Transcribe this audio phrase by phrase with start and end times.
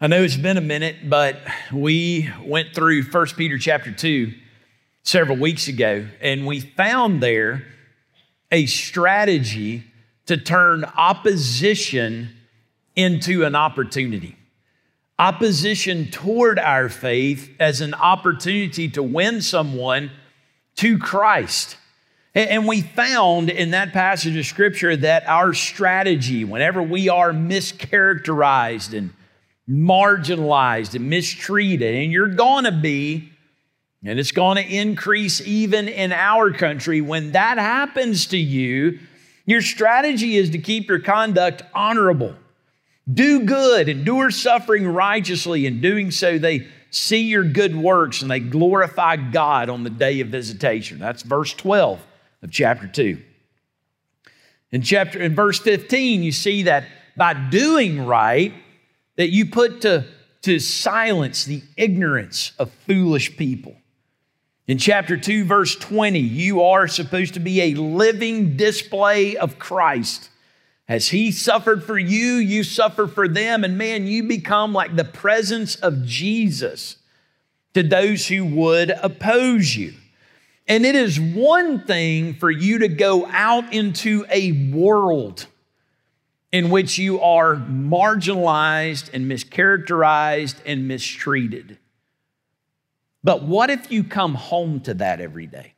[0.00, 1.40] I know it's been a minute, but
[1.72, 4.32] we went through 1 Peter chapter 2
[5.02, 7.64] several weeks ago, and we found there
[8.52, 9.82] a strategy
[10.26, 12.30] to turn opposition
[12.94, 14.36] into an opportunity.
[15.18, 20.12] Opposition toward our faith as an opportunity to win someone
[20.76, 21.76] to Christ.
[22.36, 28.96] And we found in that passage of scripture that our strategy, whenever we are mischaracterized
[28.96, 29.12] and
[29.68, 33.30] marginalized and mistreated, and you're gonna be,
[34.02, 38.98] and it's gonna increase even in our country, when that happens to you,
[39.44, 42.34] your strategy is to keep your conduct honorable.
[43.12, 45.64] Do good, endure suffering righteously.
[45.64, 50.20] In doing so, they see your good works and they glorify God on the day
[50.20, 50.98] of visitation.
[50.98, 52.04] That's verse 12
[52.42, 53.18] of chapter 2.
[54.70, 56.84] In chapter in verse 15, you see that
[57.16, 58.52] by doing right,
[59.18, 60.06] that you put to,
[60.42, 63.76] to silence the ignorance of foolish people.
[64.68, 70.30] In chapter 2, verse 20, you are supposed to be a living display of Christ.
[70.86, 73.64] As he suffered for you, you suffer for them.
[73.64, 76.96] And man, you become like the presence of Jesus
[77.74, 79.94] to those who would oppose you.
[80.68, 85.46] And it is one thing for you to go out into a world
[86.50, 91.78] in which you are marginalized and mischaracterized and mistreated.
[93.22, 95.74] But what if you come home to that every day?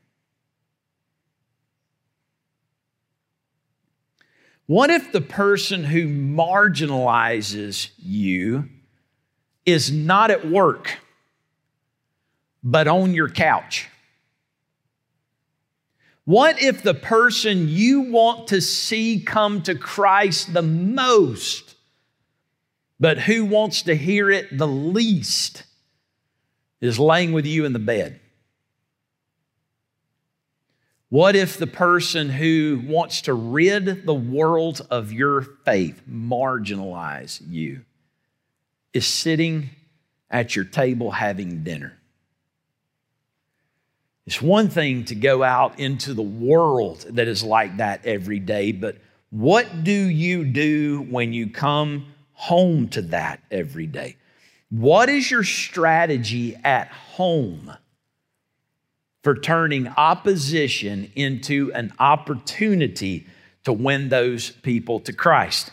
[4.66, 8.68] What if the person who marginalizes you
[9.66, 10.98] is not at work,
[12.62, 13.88] but on your couch?
[16.30, 21.74] What if the person you want to see come to Christ the most,
[23.00, 25.64] but who wants to hear it the least,
[26.80, 28.20] is laying with you in the bed?
[31.08, 37.80] What if the person who wants to rid the world of your faith, marginalize you,
[38.92, 39.70] is sitting
[40.30, 41.99] at your table having dinner?
[44.30, 48.70] It's one thing to go out into the world that is like that every day,
[48.70, 48.96] but
[49.30, 54.18] what do you do when you come home to that every day?
[54.68, 57.72] What is your strategy at home
[59.24, 63.26] for turning opposition into an opportunity
[63.64, 65.72] to win those people to Christ?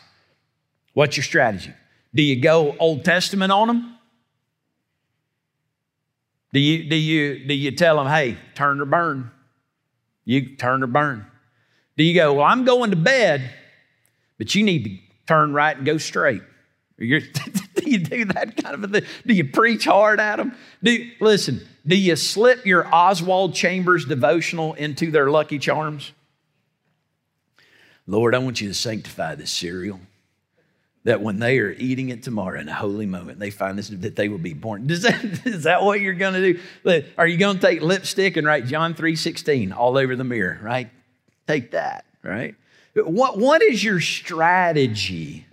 [0.96, 1.74] What's your strategy?
[2.16, 3.97] Do you go Old Testament on them?
[6.54, 9.32] Do you, do you, do you tell them, hey, turn or burn?
[10.26, 11.26] You turn or burn.
[11.98, 13.50] Do you go, well, I'm going to bed,
[14.38, 14.98] but you need to
[15.28, 16.42] turn right and go straight?
[16.98, 19.10] do you do that kind of a thing?
[19.26, 20.56] Do you preach hard at them?
[20.82, 26.12] Do you, listen, do you slip your Oswald Chambers devotional into their Lucky Charms?
[28.08, 30.00] Lord, I want you to sanctify this cereal
[31.08, 34.18] that when they are eating it tomorrow in a holy moment, they find this that
[34.18, 34.88] they will be born.
[34.88, 36.54] Does that, is that what you're going to
[36.84, 37.04] do?
[37.18, 40.90] Are you going to take lipstick and write John 3:16 all over the mirror, right?
[41.48, 42.56] Take that, right?
[42.94, 45.46] What, what is your strategy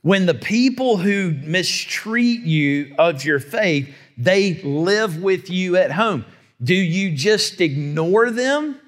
[0.00, 6.24] when the people who mistreat you of your faith, they live with you at home?
[6.62, 8.80] Do you just ignore them?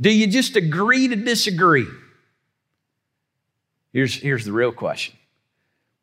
[0.00, 1.86] Do you just agree to disagree?
[3.92, 5.16] Here's, here's the real question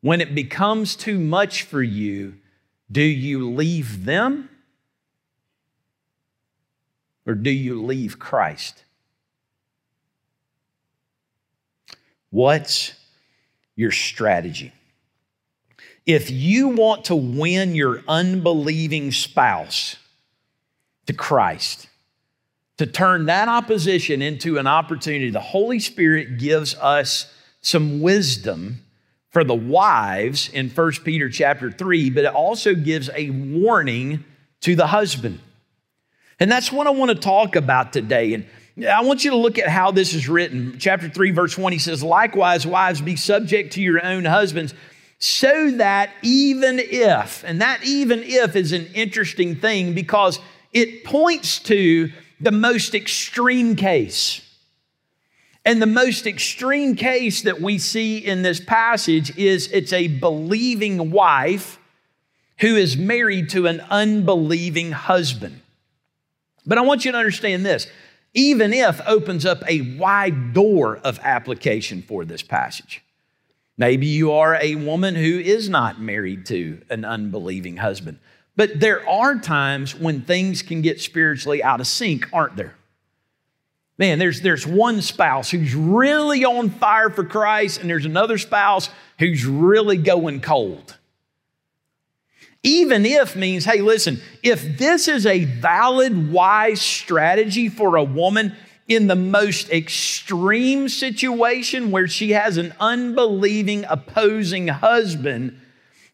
[0.00, 2.34] When it becomes too much for you,
[2.90, 4.48] do you leave them
[7.26, 8.84] or do you leave Christ?
[12.30, 12.92] What's
[13.74, 14.72] your strategy?
[16.06, 19.96] If you want to win your unbelieving spouse
[21.06, 21.88] to Christ,
[22.78, 28.84] to turn that opposition into an opportunity, the Holy Spirit gives us some wisdom
[29.30, 34.24] for the wives in 1 Peter chapter 3, but it also gives a warning
[34.60, 35.40] to the husband.
[36.38, 38.34] And that's what I want to talk about today.
[38.34, 38.46] And
[38.88, 40.76] I want you to look at how this is written.
[40.78, 44.74] Chapter 3, verse 20 says, Likewise, wives, be subject to your own husbands,
[45.18, 50.40] so that even if, and that even if is an interesting thing because
[50.72, 52.10] it points to
[52.40, 54.40] the most extreme case.
[55.64, 61.10] And the most extreme case that we see in this passage is it's a believing
[61.10, 61.78] wife
[62.60, 65.60] who is married to an unbelieving husband.
[66.66, 67.86] But I want you to understand this
[68.32, 73.02] even if opens up a wide door of application for this passage.
[73.76, 78.18] Maybe you are a woman who is not married to an unbelieving husband.
[78.56, 82.74] But there are times when things can get spiritually out of sync, aren't there?
[84.00, 88.88] Man, there's, there's one spouse who's really on fire for Christ, and there's another spouse
[89.18, 90.96] who's really going cold.
[92.62, 98.56] Even if means, hey, listen, if this is a valid, wise strategy for a woman
[98.88, 105.60] in the most extreme situation where she has an unbelieving, opposing husband,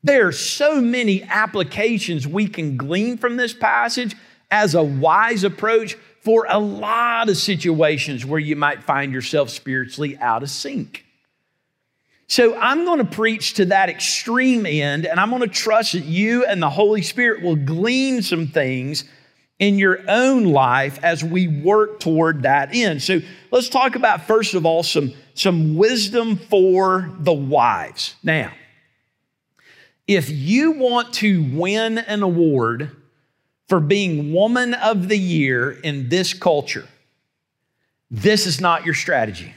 [0.02, 4.16] there are so many applications we can glean from this passage
[4.50, 5.96] as a wise approach
[6.26, 11.04] for a lot of situations where you might find yourself spiritually out of sync.
[12.26, 16.02] So I'm going to preach to that extreme end, and I'm going to trust that
[16.02, 19.04] you and the Holy Spirit will glean some things
[19.60, 23.04] in your own life as we work toward that end.
[23.04, 23.20] So
[23.52, 28.16] let's talk about, first of all, some, some wisdom for the wives.
[28.24, 28.50] Now,
[30.08, 32.90] if you want to win an award
[33.68, 36.86] for being woman of the year in this culture,
[38.10, 39.54] this is not your strategy.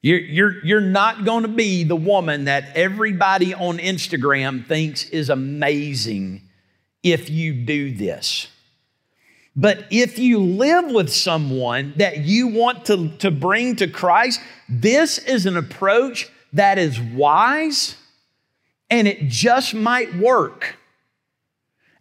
[0.00, 5.28] You're, you're, you're not going to be the woman that everybody on Instagram thinks is
[5.28, 6.42] amazing
[7.02, 8.48] if you do this.
[9.56, 15.18] But if you live with someone that you want to, to bring to Christ, this
[15.18, 17.96] is an approach that is wise
[18.88, 20.77] and it just might work.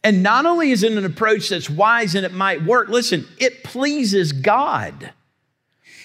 [0.07, 3.65] And not only is it an approach that's wise and it might work, listen, it
[3.65, 5.11] pleases God.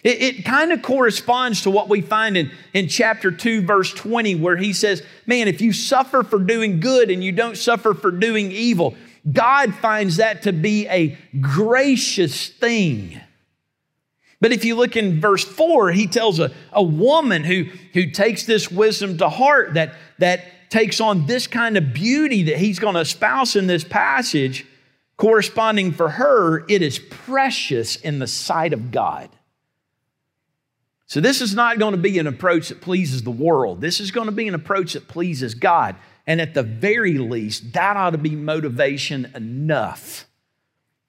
[0.02, 4.34] It, it kind of corresponds to what we find in, in chapter 2, verse 20,
[4.34, 8.10] where he says, Man, if you suffer for doing good and you don't suffer for
[8.10, 8.96] doing evil,
[9.30, 13.20] God finds that to be a gracious thing.
[14.40, 18.46] But if you look in verse 4, he tells a, a woman who, who takes
[18.46, 22.94] this wisdom to heart that, that takes on this kind of beauty that he's going
[22.94, 24.66] to espouse in this passage,
[25.18, 29.28] corresponding for her, it is precious in the sight of God.
[31.06, 33.82] So, this is not going to be an approach that pleases the world.
[33.82, 35.94] This is going to be an approach that pleases God.
[36.26, 40.26] And at the very least, that ought to be motivation enough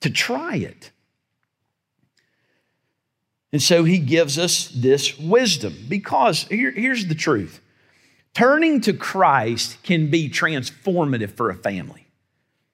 [0.01, 0.92] to try it.
[3.54, 7.62] And so he gives us this wisdom because here, here's the truth
[8.33, 12.07] turning to Christ can be transformative for a family.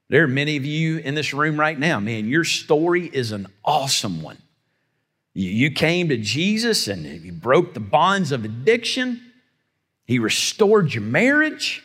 [0.09, 3.47] There are many of you in this room right now, man, your story is an
[3.63, 4.38] awesome one.
[5.35, 9.21] You came to Jesus and you broke the bonds of addiction.
[10.06, 11.83] He restored your marriage.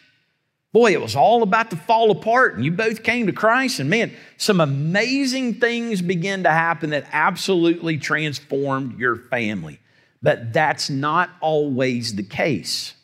[0.72, 3.88] Boy, it was all about to fall apart, and you both came to Christ, and
[3.88, 9.78] man, some amazing things began to happen that absolutely transformed your family.
[10.20, 12.94] But that's not always the case.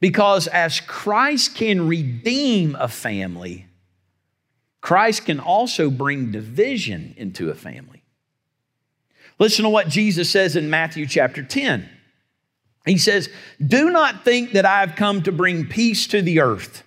[0.00, 3.66] Because as Christ can redeem a family,
[4.80, 8.02] Christ can also bring division into a family.
[9.38, 11.88] Listen to what Jesus says in Matthew chapter 10.
[12.86, 13.28] He says,
[13.64, 16.84] Do not think that I have come to bring peace to the earth.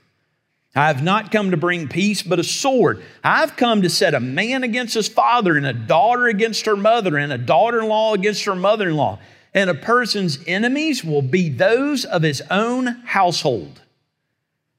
[0.74, 3.04] I have not come to bring peace, but a sword.
[3.24, 7.18] I've come to set a man against his father, and a daughter against her mother,
[7.18, 9.20] and a daughter in law against her mother in law.
[9.54, 13.82] And a person's enemies will be those of his own household.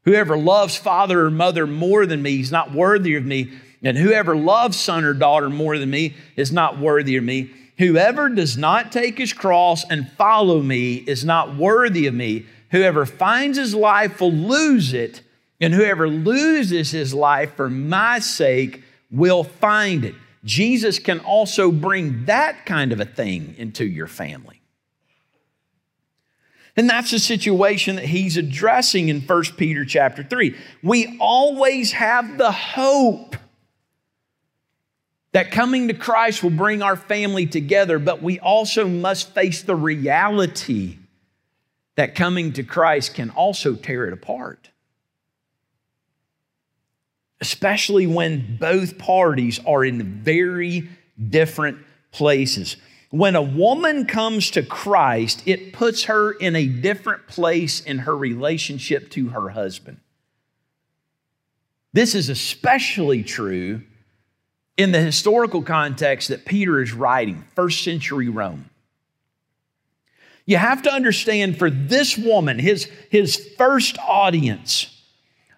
[0.04, 4.34] Whoever loves father or mother more than me is not worthy of me, and whoever
[4.34, 7.50] loves son or daughter more than me is not worthy of me.
[7.78, 12.46] Whoever does not take his cross and follow me is not worthy of me.
[12.70, 15.20] Whoever finds his life will lose it,
[15.60, 20.14] and whoever loses his life for my sake will find it.
[20.44, 24.61] Jesus can also bring that kind of a thing into your family.
[26.76, 30.56] And that's the situation that he's addressing in 1 Peter chapter 3.
[30.82, 33.36] We always have the hope
[35.32, 39.76] that coming to Christ will bring our family together, but we also must face the
[39.76, 40.98] reality
[41.96, 44.70] that coming to Christ can also tear it apart.
[47.40, 50.88] Especially when both parties are in very
[51.28, 51.78] different
[52.12, 52.76] places.
[53.12, 58.16] When a woman comes to Christ, it puts her in a different place in her
[58.16, 60.00] relationship to her husband.
[61.92, 63.82] This is especially true
[64.78, 68.70] in the historical context that Peter is writing, first century Rome.
[70.46, 75.02] You have to understand for this woman, his, his first audience,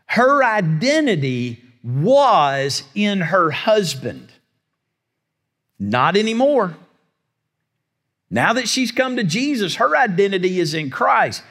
[0.06, 4.32] her identity was in her husband.
[5.78, 6.76] Not anymore.
[8.34, 11.44] Now that she's come to Jesus, her identity is in Christ.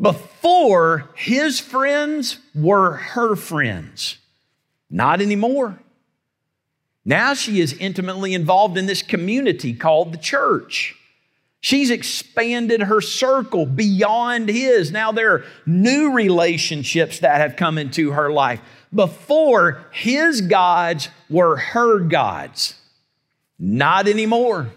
[0.00, 4.18] Before, his friends were her friends.
[4.90, 5.78] Not anymore.
[7.04, 10.96] Now she is intimately involved in this community called the church.
[11.60, 14.90] She's expanded her circle beyond his.
[14.90, 18.60] Now there are new relationships that have come into her life.
[18.92, 22.74] Before, his gods were her gods.
[23.56, 24.72] Not anymore.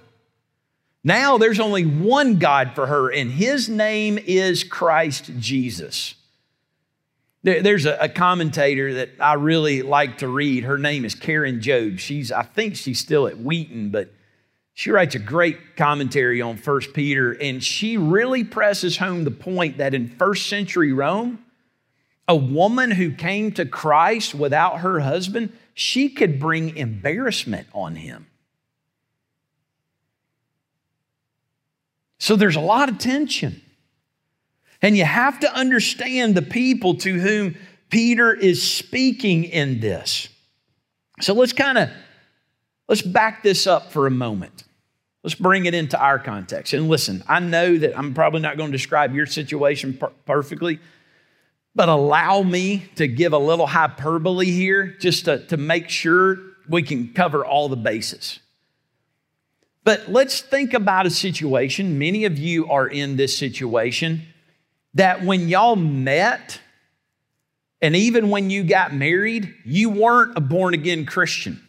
[1.04, 6.16] Now there's only one God for her, and his name is Christ Jesus.
[7.44, 10.64] There's a commentator that I really like to read.
[10.64, 12.00] Her name is Karen Jobes.
[12.02, 14.14] She's, I think she's still at Wheaton, but
[14.76, 19.78] she writes a great commentary on First Peter, and she really presses home the point
[19.80, 21.44] that in first century Rome,
[22.28, 28.28] a woman who came to Christ without her husband, she could bring embarrassment on him.
[32.22, 33.64] So there's a lot of tension.
[34.80, 37.56] And you have to understand the people to whom
[37.90, 40.30] Peter is speaking in this.
[41.22, 41.90] So let's kind of
[42.88, 44.66] let's back this up for a moment.
[45.24, 46.74] Let's bring it into our context.
[46.74, 50.80] And listen, I know that I'm probably not going to describe your situation per- perfectly,
[51.74, 56.38] but allow me to give a little hyperbole here just to, to make sure
[56.70, 58.40] we can cover all the bases.
[59.84, 61.98] But let's think about a situation.
[61.98, 64.22] Many of you are in this situation
[64.94, 66.60] that when y'all met,
[67.82, 71.66] and even when you got married, you weren't a born again Christian,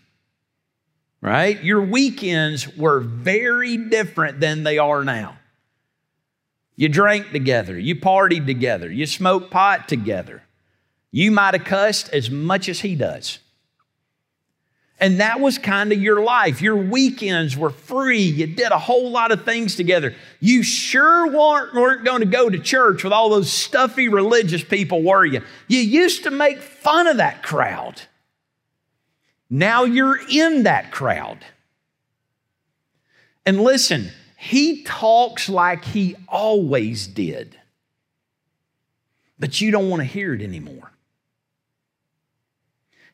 [1.21, 1.63] right?
[1.63, 5.39] Your weekends were very different than they are now.
[6.77, 10.43] You drank together, you partied together, you smoked pot together.
[11.11, 13.39] You might have cussed as much as he does.
[15.01, 16.63] And that was kind of your life.
[16.63, 18.23] Your weekends were free.
[18.23, 20.15] You did a whole lot of things together.
[20.39, 25.03] You sure weren't, weren't going to go to church with all those stuffy religious people,
[25.03, 25.43] were you?
[25.67, 28.03] You used to make fun of that crowd.
[29.51, 31.45] Now you're in that crowd.
[33.45, 37.59] And listen, he talks like he always did,
[39.39, 40.92] but you don't want to hear it anymore.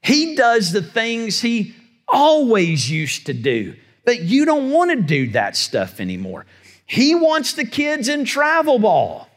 [0.02, 1.74] He does the things he
[2.06, 3.74] always used to do,
[4.04, 6.46] but you don't want to do that stuff anymore.
[6.86, 9.28] He wants the kids in travel ball.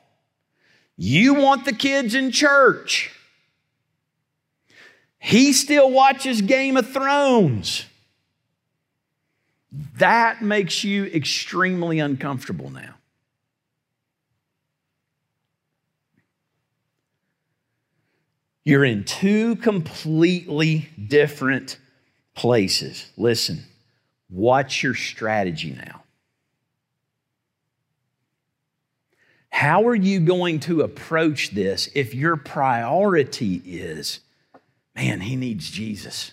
[0.96, 3.12] You want the kids in church.
[5.20, 7.86] He still watches Game of Thrones.
[9.98, 12.96] That makes you extremely uncomfortable now.
[18.64, 21.78] You're in two completely different
[22.36, 23.12] places.
[23.18, 23.64] Listen,
[24.30, 26.04] what's your strategy now?
[29.50, 34.22] How are you going to approach this if your priority is,
[34.96, 36.32] man, he needs Jesus?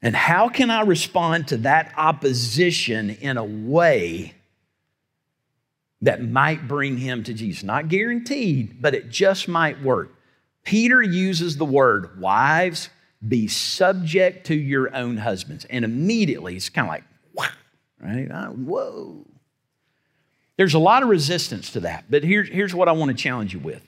[0.00, 4.34] And how can I respond to that opposition in a way
[6.02, 7.62] that might bring him to Jesus.
[7.62, 10.14] Not guaranteed, but it just might work.
[10.64, 12.90] Peter uses the word, wives,
[13.26, 15.64] be subject to your own husbands.
[15.70, 17.48] And immediately it's kind of like, wow,
[18.00, 18.28] right?
[18.32, 19.26] Ah, whoa.
[20.56, 23.52] There's a lot of resistance to that, but here's, here's what I want to challenge
[23.52, 23.86] you with.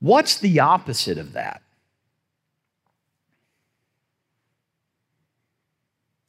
[0.00, 1.62] What's the opposite of that?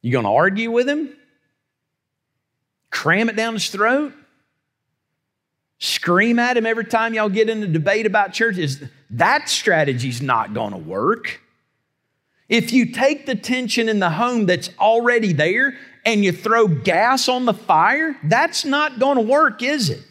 [0.02, 1.14] You going to argue with him?
[2.98, 4.12] Cram it down his throat,
[5.78, 10.20] scream at him every time y'all get in a debate about church, is that strategy's
[10.20, 11.40] not going to work.
[12.48, 17.28] If you take the tension in the home that's already there and you throw gas
[17.28, 20.02] on the fire, that's not going to work, is it?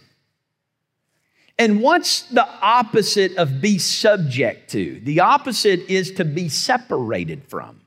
[1.60, 5.02] And what's the opposite of be subject to?
[5.02, 7.82] The opposite is to be separated from.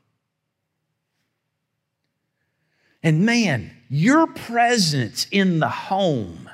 [3.03, 6.49] And man, your presence in the home,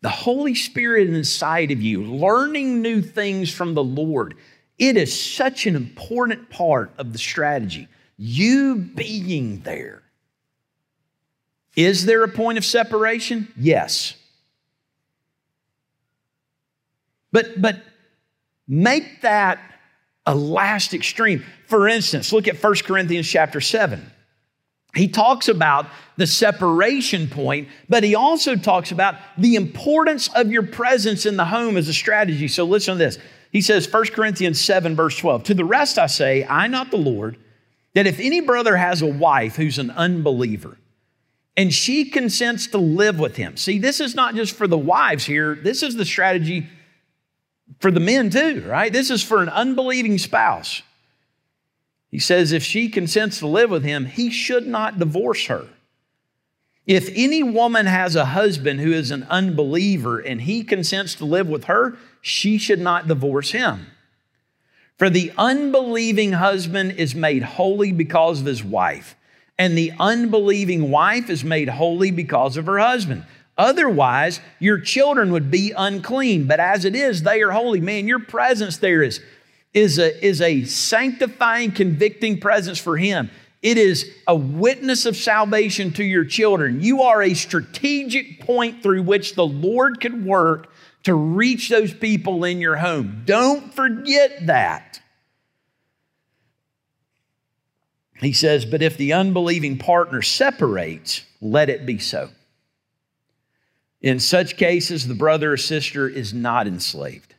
[0.00, 4.34] the Holy Spirit inside of you, learning new things from the Lord,
[4.78, 7.88] it is such an important part of the strategy.
[8.16, 10.02] You being there.
[11.74, 13.52] Is there a point of separation?
[13.56, 14.14] Yes.
[17.32, 17.82] But, but
[18.66, 19.60] make that
[20.24, 21.44] a last extreme.
[21.66, 24.12] For instance, look at 1 Corinthians chapter 7
[24.94, 30.62] he talks about the separation point, but he also talks about the importance of your
[30.62, 32.48] presence in the home as a strategy.
[32.48, 33.18] So listen to this.
[33.52, 36.98] He says, 1 Corinthians 7, verse 12, To the rest I say, I, not the
[36.98, 37.38] Lord,
[37.94, 40.76] that if any brother has a wife who's an unbeliever
[41.56, 45.24] and she consents to live with him, see, this is not just for the wives
[45.24, 46.66] here, this is the strategy
[47.80, 48.92] for the men too, right?
[48.92, 50.82] This is for an unbelieving spouse.
[52.18, 55.68] He says if she consents to live with him, he should not divorce her.
[56.84, 61.48] If any woman has a husband who is an unbeliever and he consents to live
[61.48, 63.86] with her, she should not divorce him.
[64.96, 69.14] For the unbelieving husband is made holy because of his wife,
[69.56, 73.26] and the unbelieving wife is made holy because of her husband.
[73.56, 77.80] Otherwise, your children would be unclean, but as it is, they are holy.
[77.80, 79.20] Man, your presence there is,
[79.74, 83.30] is, a, is a sanctifying, convicting presence for him.
[83.60, 86.80] It is a witness of salvation to your children.
[86.80, 90.72] You are a strategic point through which the Lord could work
[91.04, 93.22] to reach those people in your home.
[93.24, 95.00] Don't forget that.
[98.20, 102.30] He says, But if the unbelieving partner separates, let it be so.
[104.00, 107.34] In such cases, the brother or sister is not enslaved.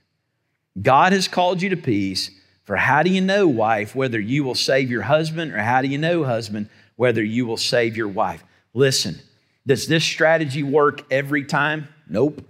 [0.82, 2.32] God has called you to peace.
[2.64, 5.88] For how do you know, wife, whether you will save your husband, or how do
[5.88, 8.44] you know, husband, whether you will save your wife?
[8.74, 9.20] Listen,
[9.66, 11.88] does this strategy work every time?
[12.08, 12.46] Nope.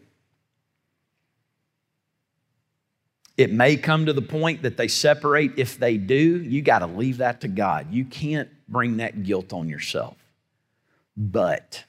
[3.37, 5.53] It may come to the point that they separate.
[5.55, 7.87] If they do, you got to leave that to God.
[7.89, 10.17] You can't bring that guilt on yourself.
[11.15, 11.85] But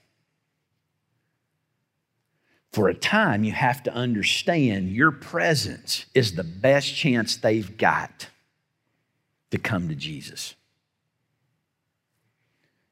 [2.72, 8.28] for a time, you have to understand your presence is the best chance they've got
[9.50, 10.54] to come to Jesus.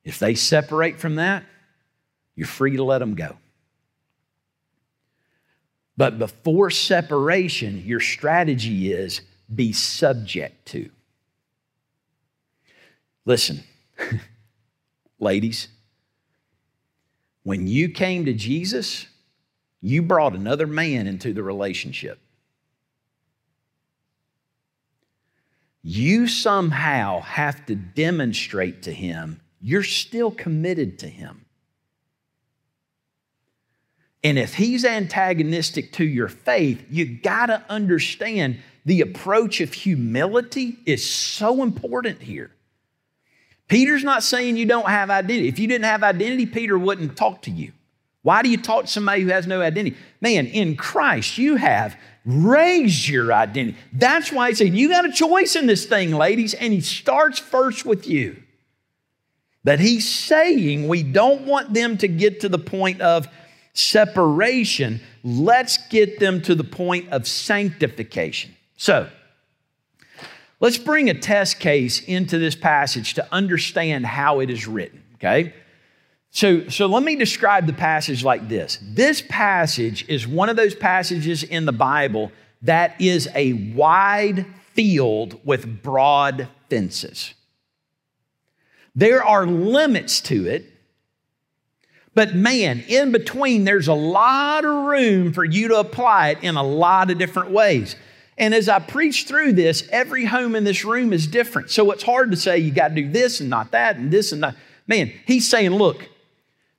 [0.04, 1.44] If they separate from that,
[2.34, 3.36] you're free to let them go.
[5.96, 9.20] But before separation, your strategy is
[9.52, 10.90] be subject to.
[13.24, 13.62] Listen,
[15.18, 15.68] ladies,
[17.42, 19.06] when you came to Jesus,
[19.80, 22.18] you brought another man into the relationship.
[25.82, 31.44] You somehow have to demonstrate to him you're still committed to him.
[34.22, 40.78] And if he's antagonistic to your faith, you got to understand the approach of humility
[40.86, 42.50] is so important here.
[43.68, 45.48] Peter's not saying you don't have identity.
[45.48, 47.72] If you didn't have identity, Peter wouldn't talk to you.
[48.22, 49.96] Why do you talk to somebody who has no identity?
[50.20, 53.78] Man, in Christ, you have raised your identity.
[53.92, 56.54] That's why he said, You got a choice in this thing, ladies.
[56.54, 58.42] And he starts first with you.
[59.64, 63.28] But he's saying we don't want them to get to the point of
[63.72, 65.00] separation.
[65.22, 68.56] Let's get them to the point of sanctification.
[68.76, 69.08] So,
[70.60, 75.54] let's bring a test case into this passage to understand how it is written, okay?
[76.30, 78.78] So, so let me describe the passage like this.
[78.82, 82.30] This passage is one of those passages in the Bible
[82.62, 87.34] that is a wide field with broad fences.
[88.94, 90.66] There are limits to it,
[92.14, 96.56] but man, in between, there's a lot of room for you to apply it in
[96.56, 97.94] a lot of different ways.
[98.36, 101.70] And as I preach through this, every home in this room is different.
[101.70, 104.32] So it's hard to say you got to do this and not that and this
[104.32, 104.56] and that.
[104.86, 106.08] Man, he's saying, look,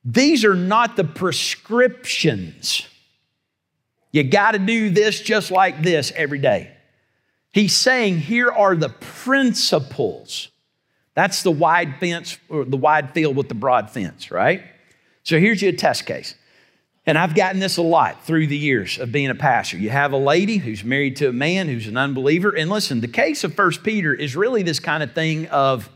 [0.03, 2.87] these are not the prescriptions.
[4.11, 6.71] You got to do this just like this every day.
[7.51, 10.49] He's saying here are the principles.
[11.15, 14.63] That's the wide fence or the wide field with the broad fence, right?
[15.23, 16.35] So here's your test case.
[17.05, 19.77] And I've gotten this a lot through the years of being a pastor.
[19.77, 22.51] You have a lady who's married to a man who's an unbeliever.
[22.51, 25.89] And listen, the case of First Peter is really this kind of thing of,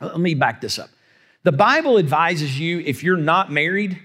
[0.00, 0.90] let me back this up.
[1.42, 3.98] The Bible advises you if you're not married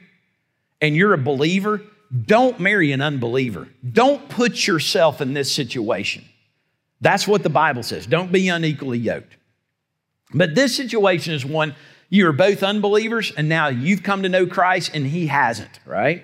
[0.81, 1.81] and you're a believer,
[2.25, 3.67] don't marry an unbeliever.
[3.91, 6.23] Don't put yourself in this situation.
[7.01, 8.05] That's what the Bible says.
[8.05, 9.35] Don't be unequally yoked.
[10.33, 11.75] But this situation is one
[12.09, 16.23] you are both unbelievers and now you've come to know Christ and he hasn't, right?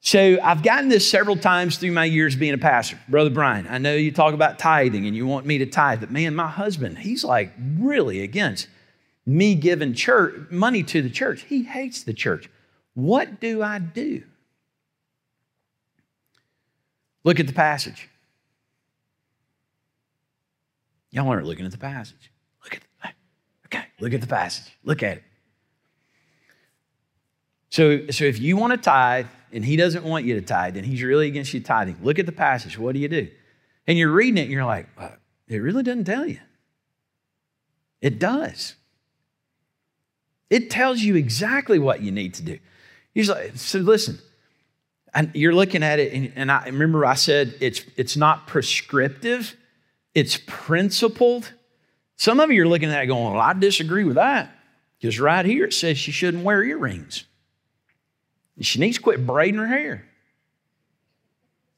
[0.00, 2.98] So I've gotten this several times through my years being a pastor.
[3.08, 6.10] Brother Brian, I know you talk about tithing and you want me to tithe, but
[6.10, 8.68] man, my husband, he's like really against
[9.24, 11.42] me giving church money to the church.
[11.42, 12.48] He hates the church.
[12.94, 14.24] What do I do?
[17.24, 18.08] Look at the passage.
[21.10, 22.32] Y'all aren't looking at the passage.
[22.64, 23.08] Look at the,
[23.66, 24.72] okay, look at the passage.
[24.82, 25.22] Look at it.
[27.70, 30.84] So, so if you want to tithe and he doesn't want you to tithe, then
[30.84, 31.98] he's really against you tithing.
[32.02, 32.78] Look at the passage.
[32.78, 33.28] What do you do?
[33.86, 35.14] And you're reading it and you're like, well,
[35.48, 36.40] it really doesn't tell you.
[38.00, 38.74] It does.
[40.52, 42.58] It tells you exactly what you need to do.
[43.14, 44.18] He's like, so listen,
[45.14, 49.56] and you're looking at it, and, and I remember I said it's it's not prescriptive,
[50.14, 51.50] it's principled.
[52.16, 54.54] Some of you are looking at it going, Well, I disagree with that.
[55.00, 57.24] Because right here it says she shouldn't wear earrings.
[58.60, 60.04] She needs to quit braiding her hair.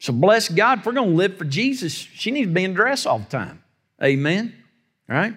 [0.00, 2.74] So bless God, if we're going to live for Jesus, she needs to be in
[2.74, 3.62] dress all the time.
[4.02, 4.52] Amen.
[5.08, 5.36] All right?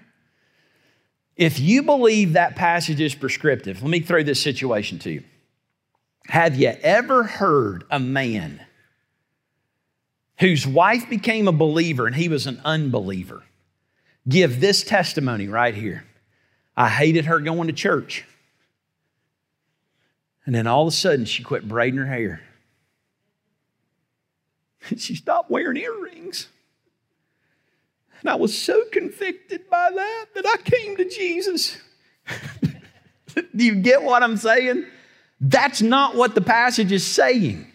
[1.37, 5.23] If you believe that passage is prescriptive, let me throw this situation to you.
[6.25, 8.59] Have you ever heard a man
[10.39, 13.43] whose wife became a believer and he was an unbeliever
[14.27, 16.05] give this testimony right here?
[16.75, 18.25] I hated her going to church.
[20.45, 22.41] And then all of a sudden, she quit braiding her hair.
[24.95, 26.47] She stopped wearing earrings.
[28.27, 31.77] And I was so convicted by that that I came to Jesus.
[33.33, 34.85] Do you get what I'm saying?
[35.39, 37.71] That's not what the passage is saying.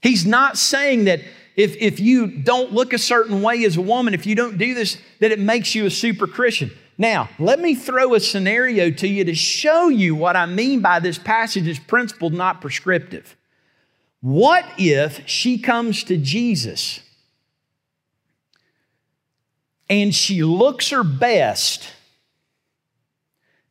[0.00, 1.20] He's not saying that
[1.54, 4.72] if, if you don't look a certain way as a woman, if you don't do
[4.72, 6.70] this, that it makes you a super Christian.
[6.96, 10.98] Now, let me throw a scenario to you to show you what I mean by
[10.98, 13.36] this passage is principled, not prescriptive.
[14.22, 17.00] What if she comes to Jesus
[19.88, 21.88] and she looks her best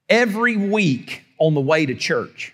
[0.10, 2.54] every week on the way to church.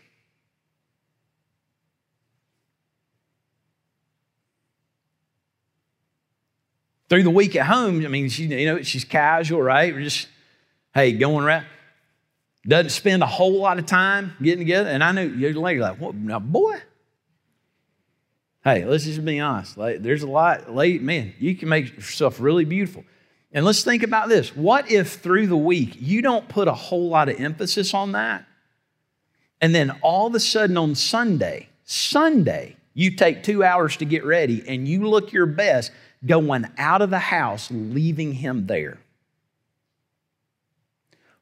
[7.10, 9.94] Through the week at home, I mean, she, you know, she's casual, right?
[9.94, 10.28] We're just,
[10.94, 11.66] hey, going around.
[12.68, 14.90] Doesn't spend a whole lot of time getting together.
[14.90, 16.82] And I know you're like, what, now, boy,
[18.66, 19.78] hey, let's just be honest.
[19.78, 23.06] Like, there's a lot, late, man, you can make yourself really beautiful.
[23.52, 24.56] And let's think about this.
[24.56, 28.46] What if through the week you don't put a whole lot of emphasis on that?
[29.62, 34.26] And then all of a sudden on Sunday, Sunday, you take two hours to get
[34.26, 35.92] ready and you look your best
[36.26, 38.98] going out of the house, leaving him there.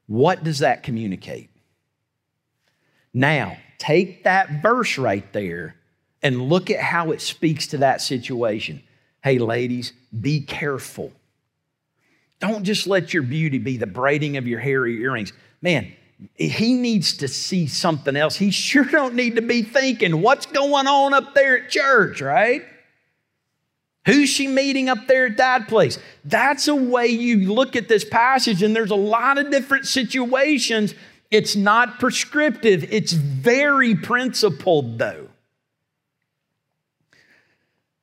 [0.08, 1.50] What does that communicate?
[3.14, 5.76] Now, take that verse right there
[6.22, 8.84] and look at how it speaks to that situation.
[9.24, 11.12] Hey, ladies, be careful
[12.40, 15.34] don't just let your beauty be the braiding of your hair or your earrings.
[15.62, 15.92] Man,
[16.36, 18.36] he needs to see something else.
[18.36, 22.64] He sure don't need to be thinking, what's going on up there at church, right?
[24.06, 25.98] Who's she meeting up there at that place?
[26.24, 30.94] That's a way you look at this passage, and there's a lot of different situations.
[31.32, 35.30] It's not prescriptive, it's very principled, though.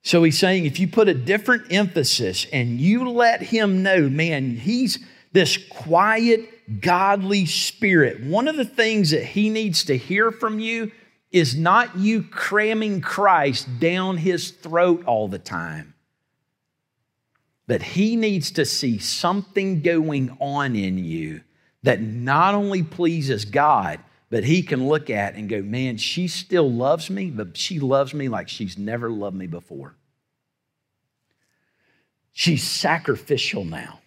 [0.02, 4.56] So he's saying if you put a different emphasis and you let him know, man,
[4.56, 4.98] he's
[5.32, 8.22] this quiet, godly spirit.
[8.22, 10.90] One of the things that he needs to hear from you
[11.30, 15.94] is not you cramming Christ down his throat all the time.
[17.66, 21.42] But he needs to see something going on in you
[21.84, 24.00] that not only pleases God,
[24.32, 28.14] but he can look at and go, man, she still loves me, but she loves
[28.14, 29.94] me like she's never loved me before.
[32.32, 34.00] She's sacrificial now.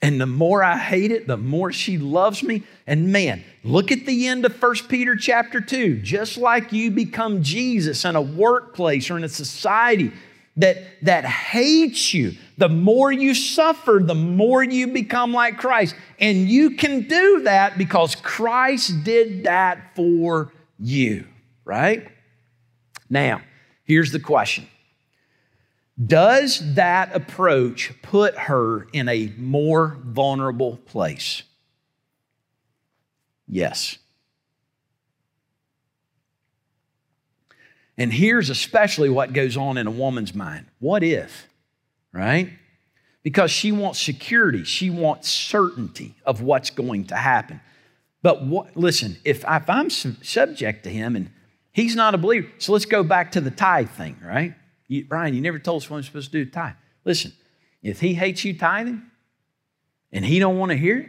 [0.00, 2.62] And the more I hate it, the more she loves me.
[2.86, 5.98] And man, look at the end of 1 Peter chapter 2.
[5.98, 10.12] Just like you become Jesus in a workplace or in a society
[10.56, 15.96] that, that hates you, the more you suffer, the more you become like Christ.
[16.20, 21.26] And you can do that because Christ did that for you,
[21.64, 22.08] right?
[23.10, 23.42] Now,
[23.84, 24.68] here's the question
[26.04, 31.42] Does that approach put her in a more vulnerable place?
[33.48, 33.98] Yes.
[37.96, 40.66] And here's especially what goes on in a woman's mind.
[40.80, 41.48] What if,
[42.12, 42.50] right?
[43.22, 47.60] Because she wants security, she wants certainty of what's going to happen.
[48.22, 51.30] But what, listen, if, if I'm subject to him and
[51.72, 54.54] he's not a believer, so let's go back to the tithe thing, right?
[54.88, 56.74] You, Brian, you never told us what we're supposed to do tithe.
[57.04, 57.32] Listen,
[57.82, 59.02] if he hates you tithing
[60.10, 61.08] and he don't want to hear it,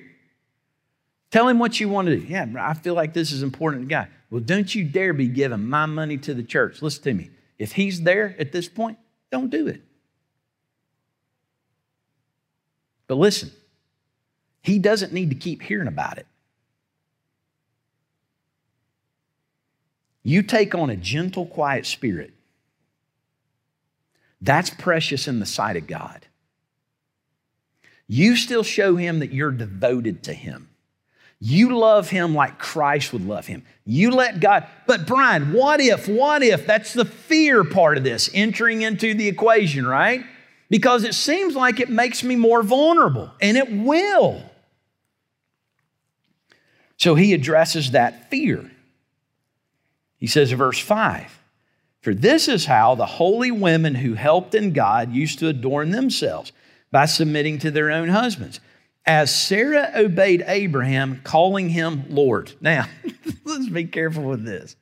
[1.31, 2.25] tell him what you want to do.
[2.25, 4.07] Yeah, I feel like this is important to God.
[4.29, 6.81] Well, don't you dare be giving my money to the church.
[6.81, 7.29] Listen to me.
[7.59, 8.97] If he's there at this point,
[9.31, 9.81] don't do it.
[13.07, 13.51] But listen,
[14.61, 16.27] he doesn't need to keep hearing about it.
[20.23, 22.33] You take on a gentle, quiet spirit.
[24.41, 26.25] That's precious in the sight of God.
[28.07, 30.69] you still show him that you're devoted to him.
[31.39, 33.63] You love him like Christ would love him.
[33.85, 36.65] You let God, but Brian, what if, what if?
[36.65, 40.23] That's the fear part of this, entering into the equation, right?
[40.69, 44.41] Because it seems like it makes me more vulnerable, and it will.
[46.97, 48.71] So he addresses that fear.
[50.17, 51.39] He says in verse 5
[52.01, 56.51] For this is how the holy women who helped in God used to adorn themselves
[56.91, 58.59] by submitting to their own husbands
[59.05, 62.53] as Sarah obeyed Abraham, calling him Lord.
[62.59, 62.87] Now,
[63.43, 64.75] let's be careful with this.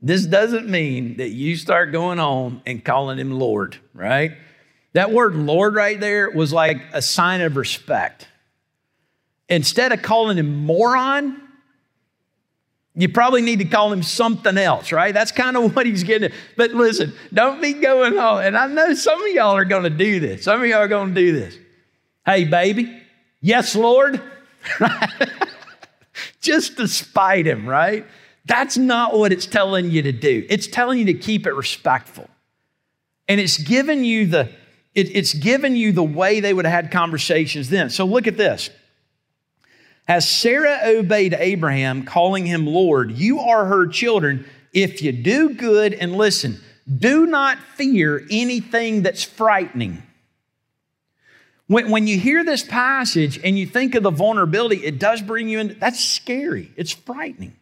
[0.00, 4.32] This doesn't mean that you start going on and calling him Lord, right?
[4.92, 8.28] That word Lord right there was like a sign of respect.
[9.48, 11.40] Instead of calling him moron,
[12.94, 15.12] you probably need to call him something else, right?
[15.12, 16.32] That's kind of what he's getting.
[16.56, 18.44] But listen, don't be going on.
[18.44, 20.44] And I know some of y'all are going to do this.
[20.44, 21.58] Some of y'all are going to do this.
[22.24, 23.02] Hey, baby,
[23.40, 24.20] Yes, Lord.
[26.40, 28.06] Just to spite him, right?
[28.44, 30.46] That's not what it's telling you to do.
[30.48, 32.30] It's telling you to keep it respectful.
[33.28, 34.50] And it's given you the
[34.94, 37.90] it, it's given you the way they would have had conversations then.
[37.90, 38.70] So look at this.
[40.08, 45.92] As Sarah obeyed Abraham, calling him Lord, you are her children if you do good
[45.92, 46.60] and listen.
[46.98, 50.02] Do not fear anything that's frightening.
[51.68, 55.48] When, when you hear this passage and you think of the vulnerability, it does bring
[55.48, 55.76] you in.
[55.80, 56.72] That's scary.
[56.76, 57.56] It's frightening.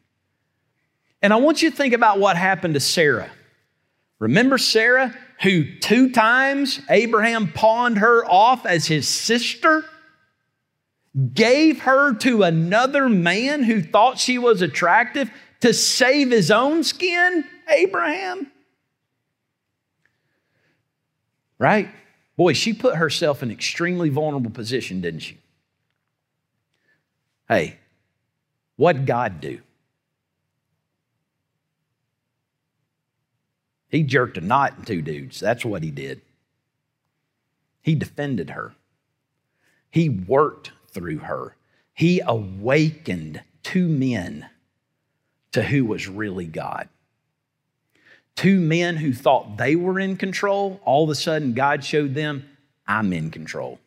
[1.22, 3.30] And I want you to think about what happened to Sarah.
[4.18, 9.84] Remember Sarah, who two times Abraham pawned her off as his sister?
[11.32, 17.44] Gave her to another man who thought she was attractive to save his own skin?
[17.68, 18.50] Abraham?
[21.58, 21.88] Right?
[22.36, 25.38] Boy, she put herself in an extremely vulnerable position, didn't she?
[27.48, 27.78] Hey,
[28.76, 29.60] what God do?
[33.88, 35.38] He jerked a knot in two dudes.
[35.38, 36.20] That's what he did.
[37.80, 38.74] He defended her.
[39.90, 41.54] He worked through her.
[41.92, 44.48] He awakened two men
[45.52, 46.88] to who was really God.
[48.36, 52.48] Two men who thought they were in control, all of a sudden God showed them,
[52.86, 53.78] I'm in control.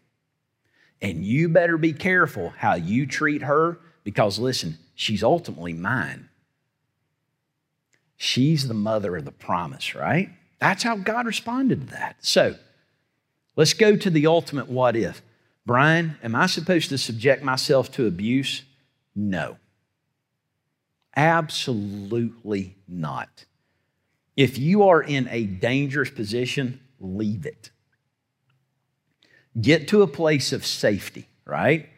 [1.02, 6.30] And you better be careful how you treat her because, listen, she's ultimately mine.
[8.16, 10.30] She's the mother of the promise, right?
[10.60, 12.16] That's how God responded to that.
[12.22, 12.56] So
[13.56, 15.22] let's go to the ultimate what if.
[15.66, 18.64] Brian, am I supposed to subject myself to abuse?
[19.16, 19.58] No.
[21.16, 23.46] Absolutely not.
[24.38, 27.72] If you are in a dangerous position, leave it.
[29.60, 31.90] Get to a place of safety, right?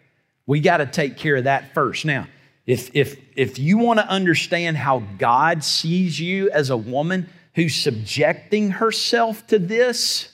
[0.47, 2.05] We got to take care of that first.
[2.05, 2.27] Now,
[2.65, 7.75] if, if, if you want to understand how God sees you as a woman who's
[7.75, 10.29] subjecting herself to this,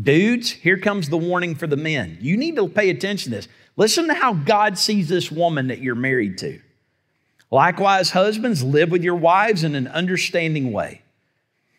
[0.00, 2.18] dudes, here comes the warning for the men.
[2.20, 3.48] You need to pay attention to this.
[3.78, 6.60] Listen to how God sees this woman that you're married to.
[7.50, 11.00] Likewise, husbands, live with your wives in an understanding way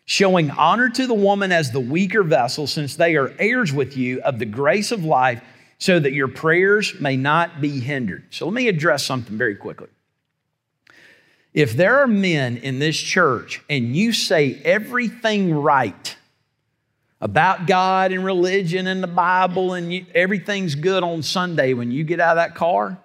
[0.08, 4.22] showing honor to the woman as the weaker vessel, since they are heirs with you
[4.22, 5.42] of the grace of life,
[5.76, 8.24] so that your prayers may not be hindered.
[8.30, 9.88] So let me address something very quickly.
[11.52, 16.16] If there are men in this church and you say everything right
[17.20, 22.02] about God and religion and the Bible and you, everything's good on Sunday when you
[22.02, 22.98] get out of that car,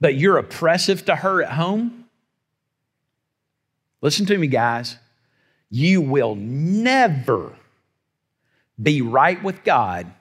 [0.00, 2.06] but you're oppressive to her at home,
[4.00, 4.96] listen to me, guys.
[5.70, 7.54] You will never
[8.80, 10.12] be right with God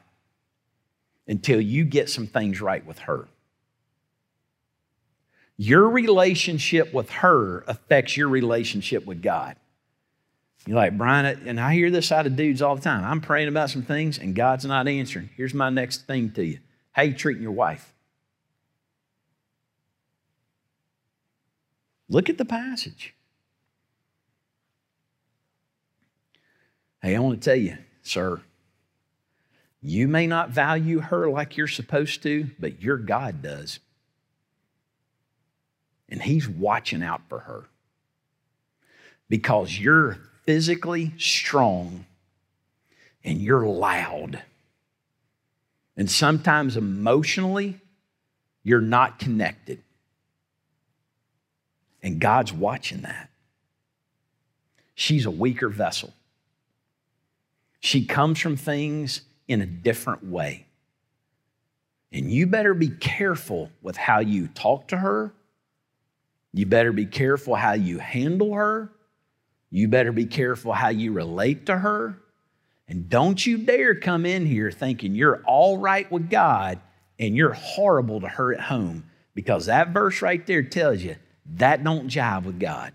[1.28, 3.28] until you get some things right with her.
[5.58, 9.56] Your relationship with her affects your relationship with God.
[10.68, 13.04] You're like, Brian, and I hear this out of dudes all the time.
[13.06, 15.30] I'm praying about some things and God's not answering.
[15.36, 16.60] Here's my next thing to you
[16.92, 17.94] How you treating your wife?
[22.10, 23.16] Look at the passage.
[27.08, 28.42] Hey, I want to tell you, sir,
[29.82, 33.80] you may not value her like you're supposed to, but your God does.
[36.10, 37.64] And He's watching out for her
[39.30, 42.06] because you're physically strong
[43.24, 44.44] and you're loud.
[45.96, 47.80] And sometimes emotionally,
[48.64, 49.82] you're not connected.
[52.04, 53.30] And God's watching that.
[54.94, 56.14] She's a weaker vessel.
[57.80, 60.68] She comes from things in a different way.
[62.12, 65.34] And you better be careful with how you talk to her.
[66.54, 68.92] You better be careful how you handle her.
[69.70, 72.18] You better be careful how you relate to her.
[72.88, 76.80] And don't you dare come in here thinking you're all right with God
[77.20, 81.18] and you're horrible to her at home because that verse right there tells you
[81.56, 82.94] that don't jive with God.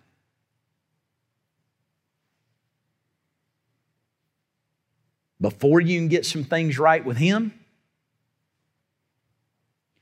[5.42, 7.52] Before you can get some things right with him,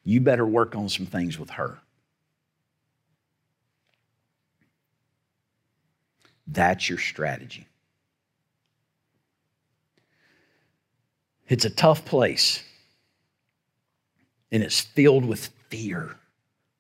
[0.05, 1.79] you better work on some things with her.
[6.47, 7.67] That's your strategy.
[11.49, 12.63] It's a tough place,
[14.53, 16.17] and it's filled with fear.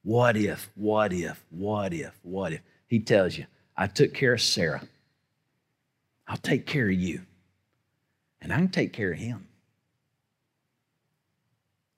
[0.02, 2.60] What if, what if, what if, what if?
[2.86, 4.82] He tells you, I took care of Sarah.
[6.28, 7.22] I'll take care of you,
[8.40, 9.48] and I can take care of him.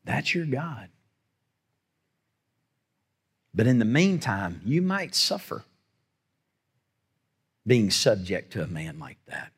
[0.04, 0.88] That's your God.
[3.54, 5.64] But in the meantime, you might suffer
[7.66, 9.52] being subject to a man like that.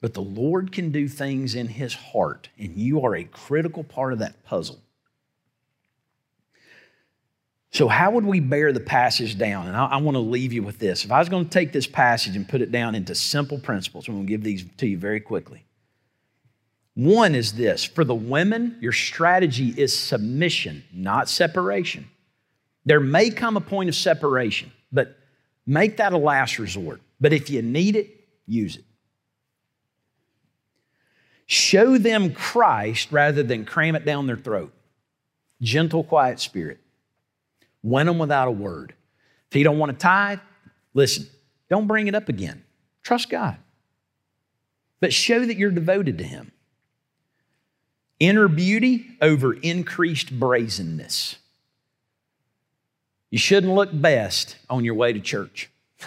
[0.00, 4.12] But the Lord can do things in his heart, and you are a critical part
[4.12, 4.81] of that puzzle.
[7.72, 9.66] So, how would we bear the passage down?
[9.66, 11.06] And I, I want to leave you with this.
[11.06, 14.06] If I was going to take this passage and put it down into simple principles,
[14.06, 15.64] I'm going to give these to you very quickly.
[16.94, 22.10] One is this for the women, your strategy is submission, not separation.
[22.84, 25.16] There may come a point of separation, but
[25.66, 27.00] make that a last resort.
[27.22, 28.10] But if you need it,
[28.46, 28.84] use it.
[31.46, 34.74] Show them Christ rather than cram it down their throat.
[35.62, 36.81] Gentle, quiet spirit.
[37.82, 38.94] Win them without a word.
[39.50, 40.40] If you don't want to tithe,
[40.94, 41.26] listen,
[41.68, 42.64] don't bring it up again.
[43.02, 43.56] Trust God.
[45.00, 46.52] But show that you're devoted to Him.
[48.20, 51.36] Inner beauty over increased brazenness.
[53.30, 55.70] You shouldn't look best on your way to church.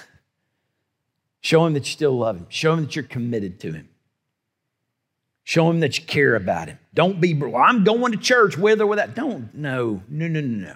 [1.42, 2.46] Show him that you still love him.
[2.50, 3.90] Show him that you're committed to him.
[5.44, 6.78] Show him that you care about him.
[6.94, 9.16] Don't be, well, I'm going to church with or without.
[9.16, 10.76] Don't, no, no, no, no, no.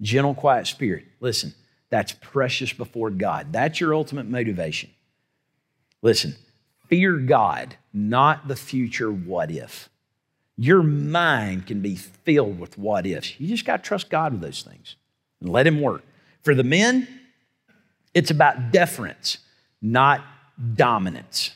[0.00, 1.04] Gentle, quiet spirit.
[1.20, 1.54] Listen,
[1.90, 3.52] that's precious before God.
[3.52, 4.90] That's your ultimate motivation.
[6.02, 6.36] Listen,
[6.88, 9.88] fear God, not the future what if.
[10.56, 13.38] Your mind can be filled with what ifs.
[13.38, 14.96] You just got to trust God with those things
[15.40, 16.02] and let Him work.
[16.42, 17.08] For the men,
[18.14, 19.38] it's about deference,
[19.82, 20.22] not
[20.74, 21.50] dominance.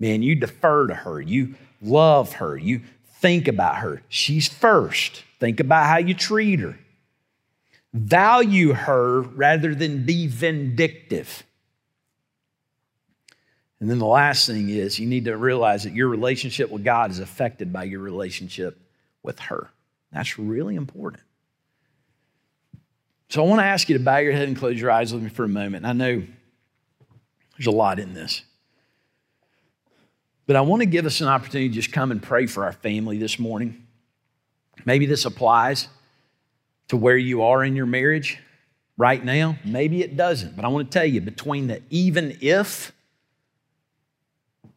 [0.00, 2.80] Man, you defer to her, you love her, you
[3.20, 4.02] think about her.
[4.08, 5.22] She's first.
[5.38, 6.78] Think about how you treat her.
[7.92, 11.42] Value her rather than be vindictive.
[13.80, 17.10] And then the last thing is you need to realize that your relationship with God
[17.10, 18.80] is affected by your relationship
[19.22, 19.70] with her.
[20.12, 21.22] That's really important.
[23.28, 25.22] So I want to ask you to bow your head and close your eyes with
[25.22, 25.84] me for a moment.
[25.84, 26.22] I know
[27.56, 28.42] there's a lot in this.
[30.46, 32.72] But I want to give us an opportunity to just come and pray for our
[32.72, 33.86] family this morning.
[34.84, 35.88] Maybe this applies
[36.92, 38.38] to where you are in your marriage
[38.98, 39.56] right now.
[39.64, 40.54] Maybe it doesn't.
[40.54, 42.92] But I want to tell you between the even if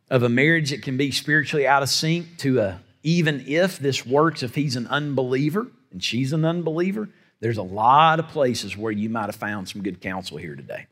[0.09, 4.05] of a marriage that can be spiritually out of sync to a even if this
[4.05, 7.09] works if he's an unbeliever and she's an unbeliever,
[7.41, 10.87] there's a lot of places where you might have found some good counsel here today.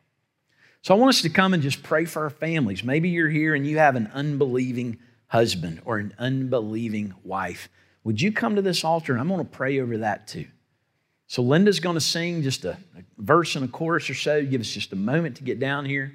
[0.81, 2.83] So I want us to come and just pray for our families.
[2.83, 7.69] Maybe you're here and you have an unbelieving husband or an unbelieving wife.
[8.03, 9.13] Would you come to this altar?
[9.13, 10.47] And I'm going to pray over that too.
[11.27, 14.43] So Linda's going to sing just a, a verse and a chorus or so.
[14.45, 16.13] Give us just a moment to get down here.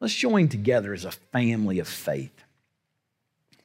[0.00, 2.44] Let's join together as a family of faith.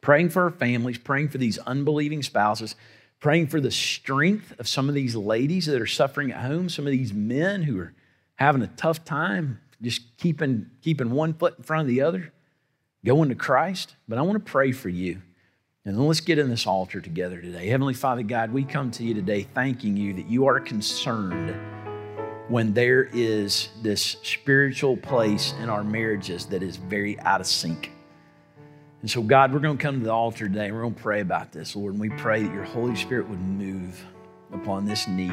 [0.02, 2.76] Praying for our families, praying for these unbelieving spouses,
[3.20, 6.86] praying for the strength of some of these ladies that are suffering at home, some
[6.86, 7.94] of these men who are
[8.36, 12.34] having a tough time just keeping, keeping one foot in front of the other,
[13.06, 13.96] going to Christ.
[14.08, 15.22] But I want to pray for you.
[15.86, 17.68] And then let's get in this altar together today.
[17.68, 21.54] Heavenly Father God, we come to you today thanking you that you are concerned
[22.48, 27.92] when there is this spiritual place in our marriages that is very out of sync.
[29.02, 31.02] And so, God, we're going to come to the altar today and we're going to
[31.02, 31.96] pray about this, Lord.
[31.96, 34.06] And we pray that your Holy Spirit would move
[34.54, 35.32] upon this need.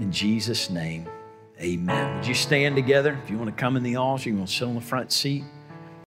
[0.00, 1.06] In Jesus' name,
[1.60, 2.16] amen.
[2.16, 3.18] Would you stand together?
[3.22, 5.12] If you want to come in the altar, you want to sit on the front
[5.12, 5.44] seat.